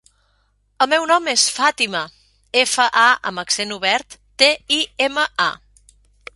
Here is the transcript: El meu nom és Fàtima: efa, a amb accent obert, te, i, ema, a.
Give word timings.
El 0.85 0.87
meu 0.93 1.03
nom 1.11 1.29
és 1.33 1.43
Fàtima: 1.57 2.01
efa, 2.63 2.87
a 3.03 3.05
amb 3.31 3.45
accent 3.45 3.77
obert, 3.79 4.19
te, 4.45 4.51
i, 4.81 4.85
ema, 5.11 5.31
a. 5.49 5.51